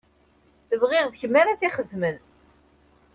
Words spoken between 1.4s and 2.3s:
ara t-ixedmen.